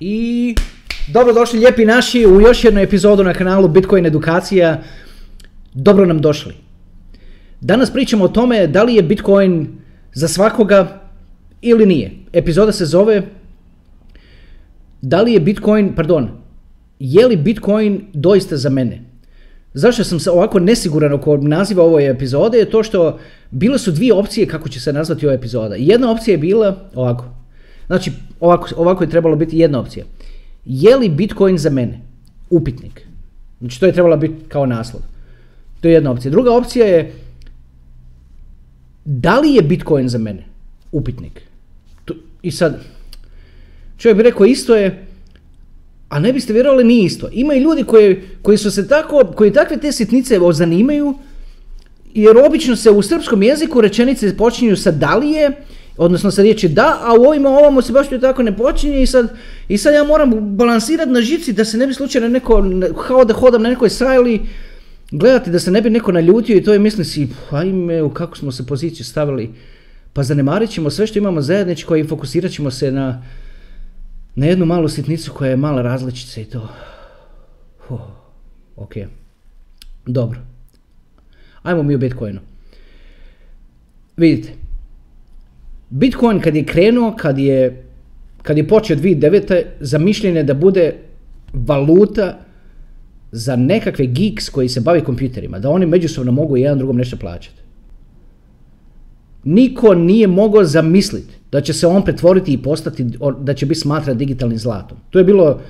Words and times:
I 0.00 0.54
dobrodošli 1.12 1.58
lijepi 1.58 1.84
naši 1.84 2.26
u 2.26 2.40
još 2.40 2.64
jednu 2.64 2.80
epizodu 2.80 3.24
na 3.24 3.34
kanalu 3.34 3.68
Bitcoin 3.68 4.06
edukacija. 4.06 4.82
Dobro 5.74 6.06
nam 6.06 6.20
došli. 6.20 6.54
Danas 7.60 7.92
pričamo 7.92 8.24
o 8.24 8.28
tome 8.28 8.66
da 8.66 8.82
li 8.82 8.94
je 8.94 9.02
Bitcoin 9.02 9.68
za 10.12 10.28
svakoga 10.28 11.00
ili 11.60 11.86
nije. 11.86 12.10
Epizoda 12.32 12.72
se 12.72 12.86
zove 12.86 13.22
da 15.02 15.22
li 15.22 15.32
je 15.32 15.40
Bitcoin, 15.40 15.94
pardon, 15.94 16.28
je 16.98 17.26
li 17.26 17.36
Bitcoin 17.36 18.04
doista 18.12 18.56
za 18.56 18.70
mene? 18.70 19.02
Zašto 19.74 20.04
sam 20.04 20.20
se 20.20 20.30
ovako 20.30 20.60
nesiguran 20.60 21.12
oko 21.12 21.36
naziva 21.36 21.84
ove 21.84 22.06
epizode 22.06 22.58
je 22.58 22.70
to 22.70 22.82
što 22.82 23.18
bile 23.50 23.78
su 23.78 23.90
dvije 23.90 24.12
opcije 24.12 24.46
kako 24.46 24.68
će 24.68 24.80
se 24.80 24.92
nazvati 24.92 25.26
ova 25.26 25.34
epizoda. 25.34 25.74
Jedna 25.78 26.10
opcija 26.10 26.32
je 26.32 26.38
bila 26.38 26.90
ovako. 26.94 27.39
Znači, 27.90 28.12
ovako, 28.40 28.68
ovako 28.76 29.04
je 29.04 29.10
trebalo 29.10 29.36
biti 29.36 29.58
jedna 29.58 29.80
opcija. 29.80 30.04
Je 30.64 30.96
li 30.96 31.08
Bitcoin 31.08 31.58
za 31.58 31.70
mene? 31.70 32.00
Upitnik. 32.50 33.06
Znači, 33.60 33.80
to 33.80 33.86
je 33.86 33.92
trebalo 33.92 34.16
biti 34.16 34.34
kao 34.48 34.66
naslov. 34.66 35.02
To 35.80 35.88
je 35.88 35.94
jedna 35.94 36.10
opcija. 36.10 36.30
Druga 36.30 36.52
opcija 36.54 36.86
je 36.86 37.12
da 39.04 39.40
li 39.40 39.54
je 39.54 39.62
Bitcoin 39.62 40.08
za 40.08 40.18
mene? 40.18 40.44
Upitnik. 40.92 41.42
I 42.42 42.50
sad, 42.50 42.78
čovjek 43.98 44.16
bi 44.16 44.22
rekao 44.22 44.46
isto 44.46 44.76
je, 44.76 45.06
a 46.08 46.20
ne 46.20 46.32
biste 46.32 46.52
vjerovali 46.52 46.84
nije 46.84 47.04
isto. 47.04 47.28
Ima 47.32 47.54
i 47.54 47.60
ljudi 47.60 47.84
koji, 47.84 48.20
koji 48.42 48.58
su 48.58 48.70
se 48.70 48.88
tako, 48.88 49.32
koji 49.36 49.52
takve 49.52 49.80
te 49.80 49.92
sitnice 49.92 50.38
zanimaju, 50.52 51.18
jer 52.14 52.38
obično 52.38 52.76
se 52.76 52.90
u 52.90 53.02
srpskom 53.02 53.42
jeziku 53.42 53.80
rečenice 53.80 54.36
počinju 54.36 54.76
sa 54.76 54.90
da 54.90 55.16
li 55.16 55.30
je, 55.30 55.50
odnosno 56.00 56.30
sa 56.30 56.42
riječi 56.42 56.68
da, 56.68 56.98
a 57.02 57.14
u 57.20 57.24
ovima 57.24 57.48
ovamo 57.48 57.82
se 57.82 57.92
baš 57.92 58.06
tako 58.20 58.42
ne 58.42 58.56
počinje 58.56 59.02
i 59.02 59.06
sad, 59.06 59.36
i 59.68 59.78
sad 59.78 59.94
ja 59.94 60.04
moram 60.04 60.56
balansirati 60.56 61.10
na 61.10 61.20
žici 61.20 61.52
da 61.52 61.64
se 61.64 61.78
ne 61.78 61.86
bi 61.86 61.94
slučajno 61.94 62.28
neko, 62.28 62.64
kao 63.06 63.24
da 63.24 63.34
hodam 63.34 63.62
na 63.62 63.68
nekoj 63.68 63.90
sajli, 63.90 64.40
gledati 65.10 65.50
da 65.50 65.58
se 65.58 65.70
ne 65.70 65.82
bi 65.82 65.90
neko 65.90 66.12
naljutio 66.12 66.56
i 66.56 66.62
to 66.62 66.72
je 66.72 66.78
misli 66.78 67.04
si, 67.04 67.28
ajme, 67.50 68.02
u 68.02 68.10
kakvu 68.10 68.36
smo 68.36 68.52
se 68.52 68.66
poziciju 68.66 69.04
stavili, 69.04 69.50
pa 70.12 70.22
zanemarit 70.22 70.70
ćemo 70.70 70.90
sve 70.90 71.06
što 71.06 71.18
imamo 71.18 71.40
zajedničko 71.40 71.96
i 71.96 72.04
fokusirat 72.04 72.52
ćemo 72.52 72.70
se 72.70 72.92
na, 72.92 73.22
na 74.34 74.46
jednu 74.46 74.66
malu 74.66 74.88
sitnicu 74.88 75.32
koja 75.32 75.50
je 75.50 75.56
mala 75.56 75.82
različica 75.82 76.40
i 76.40 76.44
to. 76.44 76.68
Huh, 77.88 78.00
ok. 78.76 78.94
Dobro. 80.06 80.40
Ajmo 81.62 81.82
mi 81.82 81.94
u 81.94 81.98
Bitcoinu. 81.98 82.40
Vidite, 84.16 84.52
Bitcoin 85.90 86.40
kad 86.40 86.56
je 86.56 86.64
krenuo, 86.64 87.14
kad 87.16 87.38
je, 87.38 87.84
kad 88.42 88.56
je 88.56 88.68
počeo 88.68 88.96
2009. 88.96 89.62
zamišljen 89.80 90.36
je 90.36 90.42
da 90.42 90.54
bude 90.54 90.94
valuta 91.52 92.38
za 93.32 93.56
nekakve 93.56 94.06
geeks 94.06 94.48
koji 94.48 94.68
se 94.68 94.80
bave 94.80 95.04
kompjuterima, 95.04 95.58
da 95.58 95.70
oni 95.70 95.86
međusobno 95.86 96.32
mogu 96.32 96.56
jedan 96.56 96.78
drugom 96.78 96.96
nešto 96.96 97.16
plaćati. 97.16 97.60
Niko 99.44 99.94
nije 99.94 100.26
mogao 100.26 100.64
zamisliti 100.64 101.34
da 101.52 101.60
će 101.60 101.72
se 101.72 101.86
on 101.86 102.04
pretvoriti 102.04 102.52
i 102.52 102.62
postati, 102.62 103.06
da 103.40 103.54
će 103.54 103.66
biti 103.66 103.80
smatran 103.80 104.18
digitalnim 104.18 104.58
zlatom. 104.58 104.98
To 105.10 105.18
je 105.18 105.24
bilo 105.24 105.60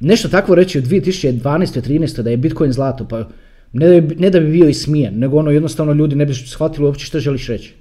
nešto 0.00 0.28
takvo 0.28 0.54
reći 0.54 0.78
u 0.78 0.82
2012. 0.82 1.40
13. 1.42 2.22
da 2.22 2.30
je 2.30 2.36
Bitcoin 2.36 2.72
zlato, 2.72 3.08
pa 3.08 3.28
ne 3.72 3.88
da 3.88 4.00
bi, 4.00 4.14
ne 4.14 4.30
da 4.30 4.40
bi 4.40 4.50
bio 4.52 4.70
nego 5.12 5.38
ono 5.38 5.50
jednostavno 5.50 5.92
ljudi 5.92 6.16
ne 6.16 6.26
bi 6.26 6.34
shvatili 6.34 6.86
uopće 6.86 7.06
što 7.06 7.20
želiš 7.20 7.46
reći. 7.46 7.74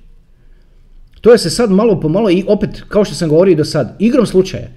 To 1.24 1.32
je 1.32 1.38
se 1.38 1.50
sad 1.50 1.72
malo 1.72 2.00
po 2.00 2.10
malo 2.10 2.30
i 2.30 2.44
opet, 2.48 2.84
kao 2.88 3.06
što 3.06 3.16
sam 3.16 3.30
govorio 3.30 3.52
i 3.52 3.56
do 3.56 3.66
sad, 3.66 3.96
igrom 4.00 4.26
slučaja 4.26 4.68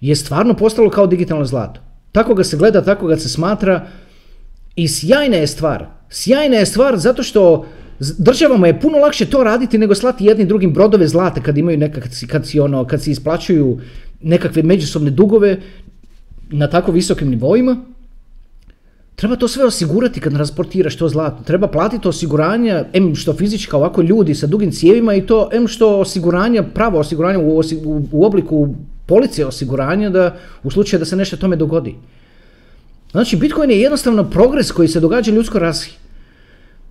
je 0.00 0.16
stvarno 0.16 0.54
postalo 0.54 0.90
kao 0.90 1.06
digitalno 1.06 1.44
zlato. 1.44 1.80
Tako 2.12 2.34
ga 2.34 2.44
se 2.44 2.56
gleda, 2.56 2.84
tako 2.84 3.06
ga 3.06 3.16
se 3.16 3.28
smatra 3.28 3.86
i 4.76 4.88
sjajna 4.88 5.36
je 5.36 5.46
stvar. 5.46 5.86
Sjajna 6.10 6.56
je 6.56 6.66
stvar 6.66 6.98
zato 6.98 7.22
što 7.22 7.66
državama 8.18 8.66
je 8.66 8.80
puno 8.80 8.98
lakše 8.98 9.26
to 9.26 9.44
raditi 9.44 9.78
nego 9.78 9.94
slati 9.94 10.24
jednim 10.24 10.48
drugim 10.48 10.72
brodove 10.72 11.08
zlata 11.08 11.40
kad 11.40 11.58
imaju 11.58 11.78
nekak, 11.78 12.08
kad 12.28 12.46
si 12.46 12.60
ono, 12.60 12.84
kad 12.84 13.02
si 13.02 13.10
isplaćuju 13.10 13.80
nekakve 14.22 14.62
međusobne 14.62 15.10
dugove 15.10 15.60
na 16.50 16.70
tako 16.70 16.92
visokim 16.92 17.30
nivoima 17.30 17.76
Treba 19.18 19.36
to 19.36 19.48
sve 19.48 19.64
osigurati 19.64 20.20
kad 20.20 20.32
transportiraš 20.32 20.96
to 20.96 21.08
zlato. 21.08 21.42
Treba 21.44 21.66
platiti 21.66 22.08
osiguranja, 22.08 22.84
em 22.92 23.14
što 23.14 23.32
fizička 23.32 23.76
ovako 23.76 24.02
ljudi 24.02 24.34
sa 24.34 24.46
dugim 24.46 24.72
cijevima 24.72 25.14
i 25.14 25.26
to 25.26 25.48
em 25.52 25.66
što 25.68 25.98
osiguranja, 26.00 26.62
pravo 26.62 26.98
osiguranje 26.98 27.38
u, 27.38 27.62
u, 28.12 28.24
obliku 28.26 28.68
policije 29.06 29.46
osiguranja 29.46 30.10
da 30.10 30.36
u 30.62 30.70
slučaju 30.70 30.98
da 30.98 31.04
se 31.04 31.16
nešto 31.16 31.36
tome 31.36 31.56
dogodi. 31.56 31.94
Znači 33.10 33.36
Bitcoin 33.36 33.70
je 33.70 33.80
jednostavno 33.80 34.30
progres 34.30 34.70
koji 34.70 34.88
se 34.88 35.00
događa 35.00 35.32
ljudskoj 35.32 35.60
rasi. 35.60 35.90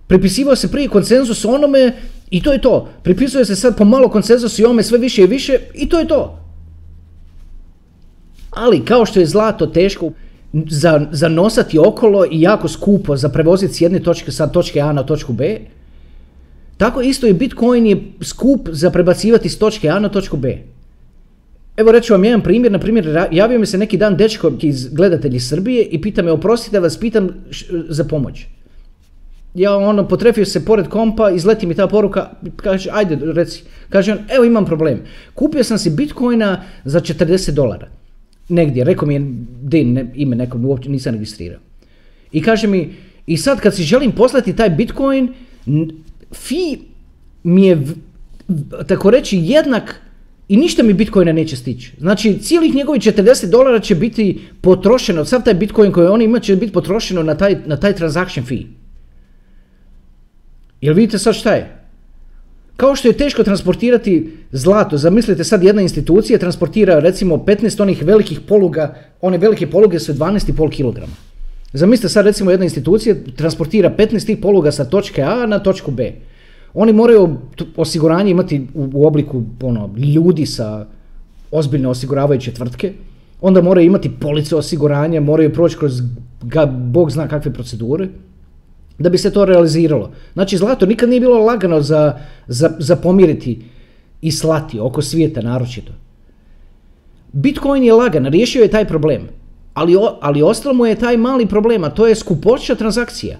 Pripisivao 0.06 0.56
se 0.56 0.70
prije 0.70 0.88
konsenzus 0.88 1.44
onome 1.44 1.92
i 2.30 2.42
to 2.42 2.52
je 2.52 2.60
to. 2.60 2.88
Pripisuje 3.02 3.44
se 3.44 3.56
sad 3.56 3.76
pomalo 3.76 4.08
konsenzus 4.08 4.58
i 4.58 4.64
ome 4.64 4.82
sve 4.82 4.98
više 4.98 5.22
i 5.22 5.26
više 5.26 5.58
i 5.74 5.88
to 5.88 5.98
je 5.98 6.08
to. 6.08 6.38
Ali 8.50 8.84
kao 8.84 9.06
što 9.06 9.20
je 9.20 9.26
zlato 9.26 9.66
teško 9.66 10.12
za, 10.52 11.06
za 11.10 11.28
nosati 11.28 11.78
okolo 11.78 12.24
i 12.30 12.40
jako 12.40 12.68
skupo 12.68 13.16
za 13.16 13.28
prevoziti 13.28 13.74
s 13.74 13.80
jedne 13.80 14.00
točke 14.00 14.32
sa 14.32 14.46
točke 14.46 14.80
A 14.80 14.92
na 14.92 15.02
točku 15.02 15.32
B, 15.32 15.58
tako 16.76 17.00
isto 17.00 17.26
i 17.26 17.32
Bitcoin 17.32 17.86
je 17.86 18.02
skup 18.20 18.68
za 18.72 18.90
prebacivati 18.90 19.48
s 19.48 19.58
točke 19.58 19.88
A 19.88 19.98
na 19.98 20.08
točku 20.08 20.36
B. 20.36 20.58
Evo 21.76 21.92
reću 21.92 22.12
vam 22.12 22.24
jedan 22.24 22.40
primjer, 22.40 22.72
na 22.72 22.78
primjer 22.78 23.28
javio 23.30 23.58
mi 23.58 23.66
se 23.66 23.78
neki 23.78 23.96
dan 23.96 24.16
dečko 24.16 24.52
iz 24.60 24.88
gledatelji 24.94 25.40
Srbije 25.40 25.84
i 25.84 26.00
pita 26.00 26.22
me, 26.22 26.32
oprostite 26.32 26.80
vas, 26.80 26.96
pitam 26.96 27.28
za 27.88 28.04
pomoć. 28.04 28.46
Ja 29.54 29.76
ono, 29.76 30.08
potrefio 30.08 30.44
se 30.44 30.64
pored 30.64 30.88
kompa, 30.88 31.30
izleti 31.30 31.66
mi 31.66 31.74
ta 31.74 31.86
poruka, 31.86 32.30
kaže, 32.56 32.90
ajde 32.92 33.18
reci, 33.34 33.62
kaže 33.88 34.12
on, 34.12 34.18
evo 34.28 34.44
imam 34.44 34.64
problem, 34.64 35.00
kupio 35.34 35.64
sam 35.64 35.78
si 35.78 35.90
Bitcoina 35.90 36.62
za 36.84 37.00
40 37.00 37.50
dolara 37.50 37.97
negdje, 38.48 38.84
rekao 38.84 39.08
mi 39.08 39.14
je 39.14 39.20
din, 39.62 40.10
ime 40.14 40.36
nekom, 40.36 40.64
uopće 40.64 40.90
nisam 40.90 41.14
registrirao. 41.14 41.60
I 42.32 42.42
kaže 42.42 42.66
mi, 42.66 42.94
i 43.26 43.36
sad 43.36 43.60
kad 43.60 43.74
si 43.74 43.82
želim 43.82 44.12
poslati 44.12 44.56
taj 44.56 44.70
Bitcoin, 44.70 45.28
fi 46.32 46.78
mi 47.42 47.66
je, 47.66 47.82
tako 48.86 49.10
reći, 49.10 49.38
jednak 49.42 50.00
i 50.48 50.56
ništa 50.56 50.82
mi 50.82 50.92
Bitcoina 50.92 51.32
neće 51.32 51.56
stići. 51.56 51.92
Znači, 51.98 52.38
cijelih 52.38 52.74
njegovih 52.74 53.02
40 53.02 53.50
dolara 53.50 53.80
će 53.80 53.94
biti 53.94 54.40
potrošeno, 54.60 55.24
sav 55.24 55.44
taj 55.44 55.54
Bitcoin 55.54 55.92
koji 55.92 56.06
on 56.06 56.22
ima 56.22 56.40
će 56.40 56.56
biti 56.56 56.72
potrošeno 56.72 57.22
na 57.22 57.34
taj, 57.34 57.56
na 57.66 57.76
taj 57.76 57.94
transaction 57.94 58.46
fee. 58.46 58.62
Jel 60.80 60.94
vidite 60.94 61.18
sad 61.18 61.34
šta 61.34 61.54
je? 61.54 61.77
Kao 62.78 62.96
što 62.96 63.08
je 63.08 63.16
teško 63.16 63.42
transportirati 63.44 64.32
zlato, 64.52 64.96
zamislite 64.96 65.44
sad 65.44 65.62
jedna 65.62 65.82
institucija 65.82 66.38
transportira 66.38 66.98
recimo 66.98 67.36
15 67.36 67.82
onih 67.82 68.02
velikih 68.02 68.40
poluga, 68.40 68.94
one 69.20 69.38
velike 69.38 69.70
poluge 69.70 69.98
su 69.98 70.12
12,5 70.12 70.70
kg. 70.76 71.00
Zamislite 71.72 72.08
sad 72.08 72.26
recimo 72.26 72.50
jedna 72.50 72.64
institucija 72.64 73.16
transportira 73.36 73.94
15 73.98 74.26
tih 74.26 74.38
poluga 74.42 74.72
sa 74.72 74.84
točke 74.84 75.22
A 75.22 75.46
na 75.46 75.58
točku 75.58 75.90
B. 75.90 76.12
Oni 76.74 76.92
moraju 76.92 77.36
osiguranje 77.76 78.30
imati 78.30 78.66
u, 78.74 79.06
obliku 79.06 79.42
ono, 79.62 79.90
ljudi 80.16 80.46
sa 80.46 80.86
ozbiljne 81.50 81.88
osiguravajuće 81.88 82.54
tvrtke, 82.54 82.92
onda 83.40 83.62
moraju 83.62 83.86
imati 83.86 84.10
police 84.20 84.56
osiguranja, 84.56 85.20
moraju 85.20 85.52
proći 85.52 85.78
kroz 85.78 86.02
ga, 86.42 86.66
bog 86.66 87.10
zna 87.10 87.28
kakve 87.28 87.52
procedure 87.52 88.08
da 88.98 89.08
bi 89.08 89.18
se 89.18 89.32
to 89.32 89.44
realiziralo. 89.44 90.10
Znači 90.32 90.56
zlato 90.56 90.86
nikad 90.86 91.08
nije 91.08 91.20
bilo 91.20 91.44
lagano 91.44 91.80
za, 91.80 92.18
za, 92.46 92.70
za 92.78 92.96
pomiriti 92.96 93.58
i 94.20 94.32
slati 94.32 94.80
oko 94.80 95.02
svijeta 95.02 95.40
naročito. 95.40 95.92
Bitcoin 97.32 97.84
je 97.84 97.92
lagan, 97.92 98.26
riješio 98.26 98.62
je 98.62 98.70
taj 98.70 98.84
problem, 98.84 99.28
ali, 99.74 99.96
ali 100.20 100.42
ostalo 100.42 100.74
mu 100.74 100.86
je 100.86 100.94
taj 100.94 101.16
mali 101.16 101.46
problem, 101.46 101.84
a 101.84 101.90
to 101.90 102.06
je 102.06 102.14
skupoća 102.14 102.74
transakcija. 102.74 103.38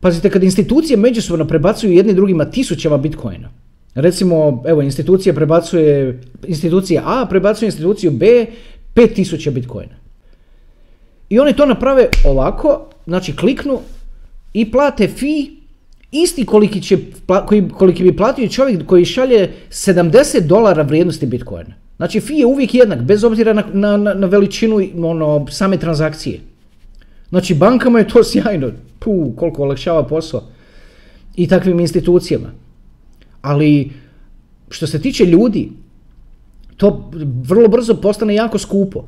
Pazite, 0.00 0.30
kad 0.30 0.42
institucije 0.42 0.96
međusobno 0.96 1.44
prebacuju 1.44 1.92
jedni 1.92 2.14
drugima 2.14 2.44
tisućama 2.44 2.98
bitcoina, 2.98 3.50
recimo, 3.94 4.62
evo, 4.66 4.82
institucija 4.82 5.34
prebacuje, 5.34 6.20
institucija 6.46 7.02
A 7.06 7.26
prebacuje 7.26 7.66
instituciju 7.66 8.10
B 8.10 8.46
5000 8.94 9.50
bitcoina. 9.50 9.94
I 11.28 11.38
oni 11.38 11.52
to 11.52 11.66
naprave 11.66 12.08
ovako, 12.24 12.86
znači 13.10 13.36
kliknu 13.36 13.80
i 14.52 14.70
plate 14.70 15.08
fi 15.08 15.56
isti 16.12 16.46
koliki, 16.46 16.82
će, 16.82 16.98
koliki 17.72 18.02
bi 18.02 18.16
platio 18.16 18.48
čovjek 18.48 18.86
koji 18.86 19.04
šalje 19.04 19.50
70 19.70 20.40
dolara 20.46 20.82
vrijednosti 20.82 21.26
bitcoina. 21.26 21.74
Znači 21.96 22.20
fi 22.20 22.34
je 22.34 22.46
uvijek 22.46 22.74
jednak, 22.74 23.02
bez 23.02 23.24
obzira 23.24 23.52
na, 23.52 23.64
na, 23.72 23.96
na 23.96 24.26
veličinu 24.26 24.78
ono, 25.02 25.46
same 25.50 25.76
transakcije. 25.76 26.40
Znači 27.28 27.54
bankama 27.54 27.98
je 27.98 28.08
to 28.08 28.24
sjajno, 28.30 28.70
Puh, 28.98 29.34
koliko 29.36 29.62
olakšava 29.62 30.06
posao 30.06 30.42
i 31.36 31.48
takvim 31.48 31.80
institucijama. 31.80 32.52
Ali 33.42 33.90
što 34.68 34.86
se 34.86 35.02
tiče 35.02 35.24
ljudi, 35.24 35.72
to 36.76 37.10
vrlo 37.42 37.68
brzo 37.68 37.94
postane 37.94 38.34
jako 38.34 38.58
skupo. 38.58 39.04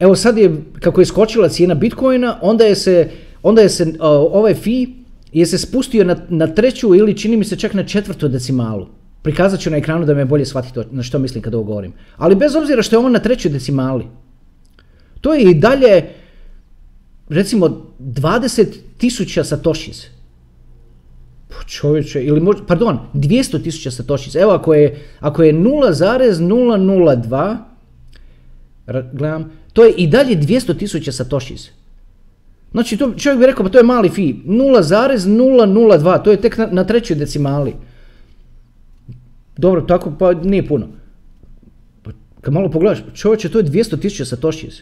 Evo 0.00 0.16
sad 0.16 0.38
je, 0.38 0.62
kako 0.80 1.00
je 1.00 1.06
skočila 1.06 1.48
cijena 1.48 1.74
Bitcoina, 1.74 2.38
onda 2.42 2.64
je 2.64 2.74
se, 2.74 3.10
onda 3.42 3.62
je 3.62 3.68
se 3.68 3.94
ovaj 4.00 4.54
fee 4.54 4.86
je 5.32 5.46
se 5.46 5.58
spustio 5.58 6.04
na, 6.04 6.16
na 6.28 6.46
treću 6.46 6.94
ili 6.94 7.16
čini 7.16 7.36
mi 7.36 7.44
se 7.44 7.56
čak 7.56 7.74
na 7.74 7.84
četvrtu 7.84 8.28
decimalu. 8.28 8.86
Prikazat 9.22 9.60
ću 9.60 9.70
na 9.70 9.76
ekranu 9.76 10.04
da 10.04 10.14
me 10.14 10.24
bolje 10.24 10.46
shvatite 10.46 10.84
na 10.90 11.02
što 11.02 11.18
mislim 11.18 11.42
kad 11.42 11.54
ovo 11.54 11.64
govorim. 11.64 11.92
Ali 12.16 12.34
bez 12.34 12.54
obzira 12.54 12.82
što 12.82 12.96
je 12.96 12.98
ovo 12.98 13.08
na 13.08 13.18
trećoj 13.18 13.50
decimali, 13.50 14.06
to 15.20 15.34
je 15.34 15.50
i 15.50 15.54
dalje, 15.54 16.04
recimo, 17.28 17.86
20 18.00 18.66
tisuća 18.98 19.44
satoshis. 19.44 20.06
Čovječe, 21.66 22.24
ili 22.24 22.40
možda, 22.40 22.64
pardon, 22.64 22.98
200 23.14 23.62
tisuća 23.62 23.90
satoshis. 23.90 24.34
Evo, 24.34 24.52
ako 24.52 24.74
je, 24.74 25.02
ako 25.20 25.42
je 25.42 25.54
0,002, 25.54 27.56
gledam, 29.12 29.50
to 29.76 29.84
je 29.84 29.92
i 29.92 30.06
dalje 30.06 30.36
200 30.36 30.78
tisuća 30.78 31.12
satoshis. 31.12 31.70
Znači, 32.72 32.96
čovjek 32.96 33.38
bi 33.38 33.46
rekao, 33.46 33.64
pa 33.64 33.70
to 33.70 33.78
je 33.78 33.84
mali 33.84 34.08
fi. 34.08 34.34
0,002, 34.46 36.22
to 36.22 36.30
je 36.30 36.40
tek 36.40 36.58
na, 36.72 36.84
trećoj 36.84 37.16
decimali. 37.16 37.74
Dobro, 39.56 39.80
tako 39.80 40.12
pa 40.18 40.32
nije 40.32 40.66
puno. 40.68 40.88
Pa, 42.02 42.10
kad 42.40 42.54
malo 42.54 42.70
pogledaš, 42.70 43.04
čovječe, 43.14 43.48
to 43.48 43.58
je 43.58 43.64
200 43.64 44.00
tisuća 44.00 44.24
satoshis. 44.24 44.80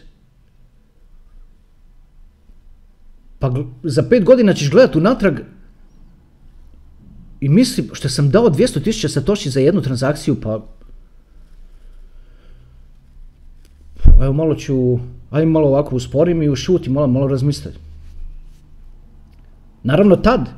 Pa 3.39 3.51
za 3.83 4.03
pet 4.09 4.23
godina 4.23 4.53
ćeš 4.53 4.71
gledati 4.71 4.97
unatrag 4.97 5.39
i 7.41 7.49
mislim 7.49 7.89
što 7.93 8.09
sam 8.09 8.29
dao 8.29 8.49
200 8.49 8.83
tisuća 8.83 9.49
za 9.49 9.59
jednu 9.59 9.81
transakciju, 9.81 10.41
pa 10.41 10.65
evo 14.25 14.33
malo 14.33 14.55
ću, 14.55 14.99
ajmo 15.29 15.51
malo 15.51 15.67
ovako 15.67 15.95
usporim 15.95 16.43
i 16.43 16.49
ušutim, 16.49 16.93
malo, 16.93 17.07
malo 17.07 17.27
razmisliti. 17.27 17.77
Naravno 19.83 20.15
tad, 20.15 20.49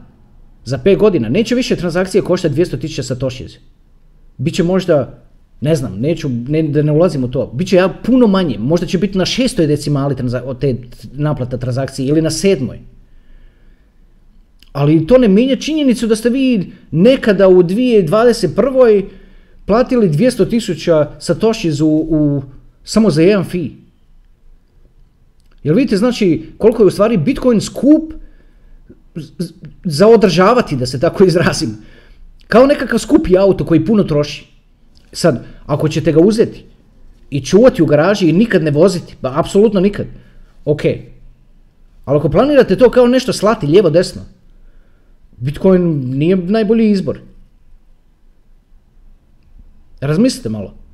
za 0.66 0.78
5 0.78 0.98
godina, 0.98 1.30
neće 1.30 1.56
više 1.56 1.76
transakcije 1.76 2.22
koštati 2.22 2.56
200 2.56 2.82
tisuća 2.82 3.04
satoshi. 3.04 3.60
Biće 4.38 4.64
možda, 4.64 5.24
ne 5.62 5.76
znam, 5.76 6.00
neću, 6.00 6.30
ne, 6.30 6.64
da 6.64 6.82
ne 6.82 6.92
ulazim 6.92 7.24
u 7.24 7.32
to, 7.32 7.52
biće 7.54 7.76
ja 7.76 7.90
puno 8.04 8.28
manje, 8.28 8.58
možda 8.60 8.88
će 8.88 8.98
biti 8.98 9.18
na 9.18 9.26
šestoj 9.26 9.68
decimali 9.68 10.16
od 10.46 10.60
te 10.60 10.76
naplata 11.14 11.58
transakcije 11.58 12.08
ili 12.08 12.22
na 12.22 12.30
sedmoj. 12.30 12.80
Ali 14.72 15.08
to 15.08 15.18
ne 15.18 15.28
mijenja 15.28 15.56
činjenicu 15.56 16.08
da 16.08 16.16
ste 16.16 16.30
vi 16.30 16.72
nekada 16.92 17.48
u 17.48 17.64
2021. 17.64 19.04
platili 19.66 20.10
200 20.10 20.50
tisuća 20.50 21.12
satoshis 21.20 21.82
u, 21.82 21.88
u, 21.88 22.42
samo 22.88 23.10
za 23.10 23.22
jedan 23.22 23.44
fee. 23.44 23.70
Jel 25.64 25.76
vidite 25.76 25.98
znači 25.98 26.52
koliko 26.58 26.84
je 26.84 26.88
u 26.88 26.92
stvari 26.92 27.18
Bitcoin 27.18 27.62
skup 27.62 28.14
za 29.84 30.08
održavati, 30.08 30.76
da 30.76 30.86
se 30.86 31.00
tako 31.00 31.24
izrazim. 31.24 31.78
Kao 32.48 32.66
nekakav 32.66 33.00
skupi 33.00 33.38
auto 33.38 33.66
koji 33.66 33.86
puno 33.86 34.04
troši. 34.04 34.48
Sad, 35.12 35.46
ako 35.66 35.90
ćete 35.90 36.12
ga 36.12 36.20
uzeti 36.20 36.66
i 37.30 37.42
čuvati 37.46 37.84
u 37.84 37.86
garaži 37.86 38.30
i 38.30 38.34
nikad 38.34 38.64
ne 38.64 38.72
voziti, 38.72 39.16
pa 39.22 39.40
apsolutno 39.40 39.80
nikad, 39.80 40.06
ok. 40.66 40.82
Ali 42.06 42.18
ako 42.18 42.30
planirate 42.30 42.78
to 42.78 42.90
kao 42.92 43.08
nešto 43.08 43.34
slati 43.34 43.68
lijevo 43.68 43.90
desno, 43.90 44.22
Bitcoin 45.38 45.82
nije 46.18 46.36
najbolji 46.36 46.92
izbor. 46.92 47.20
Razmislite 50.02 50.50
malo. 50.50 50.87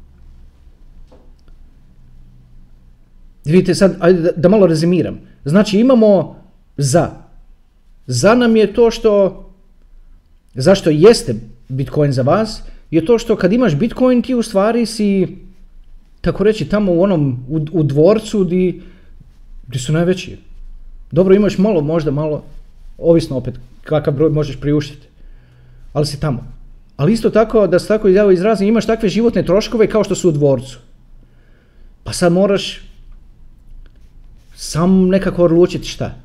Vidite 3.45 3.75
sad, 3.75 3.97
ajde 3.99 4.31
da, 4.35 4.49
malo 4.49 4.67
rezimiram. 4.67 5.19
Znači 5.45 5.79
imamo 5.79 6.35
za. 6.77 7.09
Za 8.07 8.35
nam 8.35 8.55
je 8.55 8.73
to 8.73 8.91
što, 8.91 9.45
zašto 10.53 10.89
jeste 10.89 11.35
Bitcoin 11.69 12.11
za 12.11 12.21
vas, 12.21 12.61
je 12.91 13.05
to 13.05 13.17
što 13.17 13.35
kad 13.35 13.53
imaš 13.53 13.75
Bitcoin 13.75 14.21
ti 14.21 14.35
u 14.35 14.43
stvari 14.43 14.85
si, 14.85 15.37
tako 16.21 16.43
reći, 16.43 16.65
tamo 16.65 16.91
u 16.91 17.01
onom, 17.01 17.45
u, 17.49 17.65
u 17.71 17.83
dvorcu 17.83 18.43
di, 18.43 18.81
di 19.67 19.79
su 19.79 19.93
najveći. 19.93 20.37
Dobro, 21.11 21.35
imaš 21.35 21.57
malo, 21.57 21.81
možda 21.81 22.11
malo, 22.11 22.43
ovisno 22.97 23.37
opet 23.37 23.55
kakav 23.83 24.13
broj 24.13 24.29
možeš 24.29 24.59
priuštiti. 24.59 25.07
Ali 25.93 26.05
si 26.05 26.19
tamo. 26.19 26.47
Ali 26.97 27.13
isto 27.13 27.29
tako, 27.29 27.67
da 27.67 27.79
se 27.79 27.87
tako 27.87 28.09
izrazim, 28.09 28.67
imaš 28.67 28.85
takve 28.85 29.09
životne 29.09 29.45
troškove 29.45 29.87
kao 29.87 30.03
što 30.03 30.15
su 30.15 30.29
u 30.29 30.31
dvorcu. 30.31 30.79
Pa 32.03 32.13
sad 32.13 32.31
moraš 32.31 32.81
sam 34.63 35.07
nekako 35.07 35.43
odlučiti 35.43 35.87
šta. 35.87 36.15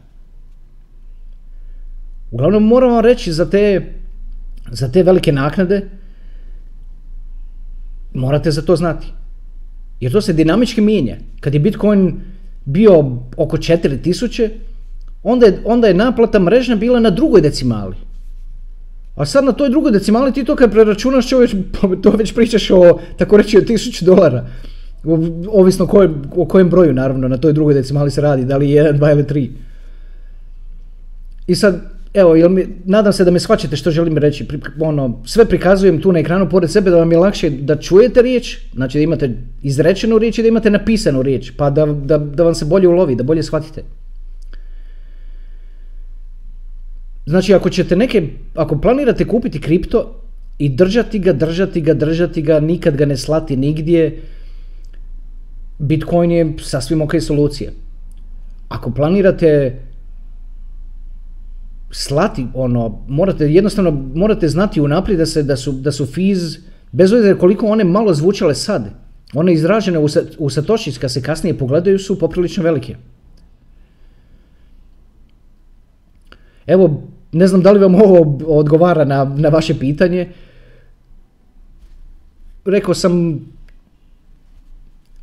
Uglavnom 2.31 2.67
moram 2.67 2.93
vam 2.93 3.05
reći 3.05 3.33
za 3.33 3.51
te, 3.51 3.93
za 4.71 4.89
te 4.93 5.03
velike 5.03 5.33
naknade, 5.33 5.89
morate 8.15 8.51
za 8.51 8.63
to 8.63 8.77
znati. 8.77 9.07
Jer 10.01 10.13
to 10.13 10.21
se 10.21 10.33
dinamički 10.33 10.81
mijenja. 10.81 11.17
Kad 11.41 11.55
je 11.55 11.61
Bitcoin 11.61 12.21
bio 12.65 12.99
oko 13.37 13.57
4000, 13.57 14.51
onda 15.23 15.47
je, 15.47 15.63
onda 15.65 15.89
je 15.89 15.95
naplata 15.95 16.39
mrežna 16.39 16.77
bila 16.77 17.01
na 17.01 17.11
drugoj 17.11 17.41
decimali. 17.41 17.97
A 19.17 19.27
sad 19.27 19.45
na 19.45 19.53
toj 19.53 19.69
drugoj 19.69 19.93
decimali 19.93 20.33
ti 20.33 20.45
to 20.45 20.57
kad 20.57 20.71
preračunaš 20.71 21.29
čovječ, 21.29 21.55
to 22.03 22.11
već 22.11 22.35
pričaš 22.35 22.71
o, 22.71 22.99
tako 23.17 23.37
reći, 23.37 23.59
o 23.59 23.67
tisuću 23.67 24.05
dolara. 24.05 24.47
Ovisno 25.53 25.85
o 25.85 25.89
kojem, 25.89 26.23
o 26.37 26.45
kojem 26.45 26.71
broju, 26.71 26.95
naravno, 26.95 27.29
na 27.29 27.37
toj 27.37 27.53
drugoj 27.53 27.75
decimali 27.75 28.11
se 28.11 28.21
radi, 28.21 28.45
da 28.45 28.57
li 28.57 28.71
jedan, 28.71 28.97
dva 28.97 29.13
ili 29.13 29.27
tri. 29.27 29.51
I 31.47 31.55
sad, 31.55 31.81
evo, 32.15 32.35
jel 32.37 32.49
mi, 32.49 32.67
nadam 32.85 33.13
se 33.13 33.25
da 33.25 33.31
me 33.31 33.41
shvaćate 33.41 33.77
što 33.77 33.91
želim 33.91 34.19
reći. 34.19 34.47
ono, 34.81 35.23
sve 35.27 35.45
prikazujem 35.45 36.01
tu 36.01 36.13
na 36.13 36.19
ekranu 36.19 36.49
pored 36.49 36.71
sebe 36.71 36.91
da 36.91 36.97
vam 36.97 37.13
je 37.13 37.19
lakše 37.19 37.51
da 37.51 37.77
čujete 37.77 38.23
riječ, 38.23 38.59
znači 38.75 38.99
da 38.99 39.03
imate 39.03 39.31
izrečenu 39.63 40.19
riječ 40.19 40.39
i 40.39 40.43
da 40.43 40.49
imate 40.49 40.71
napisanu 40.71 41.23
riječ, 41.23 41.53
pa 41.57 41.71
da, 41.71 41.87
da, 41.87 42.19
da 42.19 42.43
vam 42.43 42.55
se 42.55 42.65
bolje 42.65 42.89
ulovi, 42.89 43.15
da 43.15 43.23
bolje 43.23 43.43
shvatite. 43.43 43.83
Znači 47.27 47.55
ako 47.55 47.71
ćete 47.71 47.97
neke, 47.97 48.29
ako 48.55 48.81
planirate 48.81 49.25
kupiti 49.25 49.61
kripto 49.61 50.23
i 50.59 50.69
držati 50.69 51.19
ga, 51.19 51.33
držati 51.33 51.81
ga, 51.81 51.95
držati 51.95 52.43
ga, 52.43 52.61
nikad 52.61 52.97
ga 52.97 53.07
ne 53.07 53.17
slati 53.17 53.57
nigdje, 53.57 54.21
Bitcoin 55.79 56.31
je 56.31 56.55
sasvim 56.63 57.03
ok 57.03 57.13
solucija. 57.21 57.71
Ako 58.69 58.91
planirate 58.91 59.81
slati 61.91 62.47
ono, 62.55 63.05
morate 63.09 63.53
jednostavno 63.53 63.91
morate 64.15 64.49
znati 64.49 64.81
unaprijed 64.81 65.19
da 65.19 65.27
se 65.27 65.43
da 65.43 65.57
su 65.57 65.73
da 65.73 65.93
su 65.93 66.07
fees 66.07 66.59
bez 66.93 67.13
obzira 67.13 67.39
koliko 67.39 67.67
one 67.67 67.85
malo 67.85 68.15
zvučale 68.15 68.55
sad, 68.55 68.91
one 69.35 69.53
izražene 69.53 69.99
u, 69.99 70.07
u 70.39 70.49
kad 71.01 71.13
se 71.13 71.23
kasnije 71.23 71.59
pogledaju 71.59 71.99
su 71.99 72.19
poprilično 72.19 72.63
velike. 72.63 72.97
Evo, 76.67 77.03
ne 77.33 77.47
znam 77.47 77.63
da 77.63 77.73
li 77.73 77.81
vam 77.81 77.95
ovo 77.95 78.39
odgovara 78.47 79.05
na, 79.05 79.25
na 79.25 79.49
vaše 79.49 79.79
pitanje. 79.79 80.33
Rekao 82.65 82.95
sam, 82.95 83.41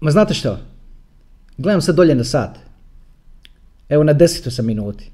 ma 0.05 0.11
znate 0.11 0.33
što, 0.33 0.57
gledam 1.57 1.81
sad 1.81 1.95
dolje 1.95 2.15
na 2.15 2.23
sat. 2.23 2.57
Evo 3.89 4.03
na 4.03 4.13
desetu 4.13 4.51
sam 4.51 4.65
minuti. 4.65 5.09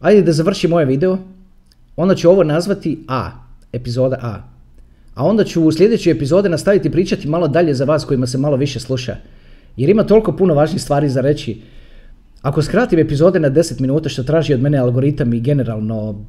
Ajde 0.00 0.22
da 0.22 0.32
završim 0.32 0.72
ovaj 0.72 0.84
video, 0.84 1.18
onda 1.96 2.14
ću 2.14 2.30
ovo 2.30 2.44
nazvati 2.44 2.98
A, 3.08 3.30
epizoda 3.72 4.16
A. 4.22 4.34
A 5.14 5.24
onda 5.24 5.44
ću 5.44 5.64
u 5.64 5.72
sljedećoj 5.72 6.12
epizode 6.12 6.48
nastaviti 6.48 6.90
pričati 6.90 7.28
malo 7.28 7.48
dalje 7.48 7.74
za 7.74 7.84
vas 7.84 8.04
kojima 8.04 8.26
se 8.26 8.38
malo 8.38 8.56
više 8.56 8.80
sluša. 8.80 9.16
Jer 9.76 9.90
ima 9.90 10.04
toliko 10.04 10.36
puno 10.36 10.54
važnih 10.54 10.82
stvari 10.82 11.08
za 11.08 11.20
reći 11.20 11.60
ako 12.42 12.62
skratim 12.62 12.98
epizode 12.98 13.40
na 13.40 13.50
10 13.50 13.80
minuta 13.80 14.08
što 14.08 14.22
traži 14.22 14.54
od 14.54 14.62
mene 14.62 14.78
algoritam 14.78 15.34
i 15.34 15.40
generalno 15.40 16.24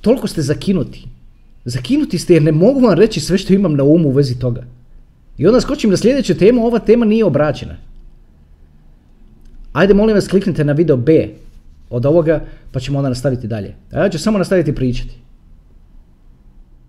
toliko 0.00 0.26
ste 0.26 0.42
zakinuti. 0.42 1.06
Zakinuti 1.64 2.18
ste 2.18 2.34
jer 2.34 2.42
ne 2.42 2.52
mogu 2.52 2.80
vam 2.80 2.98
reći 2.98 3.20
sve 3.20 3.38
što 3.38 3.54
imam 3.54 3.76
na 3.76 3.84
umu 3.84 4.08
u 4.08 4.12
vezi 4.12 4.38
toga. 4.38 4.77
I 5.38 5.46
onda 5.46 5.60
skočim 5.60 5.90
na 5.90 5.96
sljedeću 5.96 6.34
temu, 6.34 6.66
ova 6.66 6.78
tema 6.78 7.06
nije 7.06 7.24
obraćena. 7.24 7.76
Ajde 9.72 9.94
molim 9.94 10.14
vas 10.14 10.28
kliknite 10.28 10.64
na 10.64 10.72
video 10.72 10.96
B 10.96 11.28
od 11.90 12.06
ovoga 12.06 12.44
pa 12.72 12.80
ćemo 12.80 12.98
onda 12.98 13.08
nastaviti 13.08 13.46
dalje. 13.46 13.74
A 13.92 14.02
ja 14.02 14.08
ću 14.08 14.18
samo 14.18 14.38
nastaviti 14.38 14.74
pričati. 14.74 15.14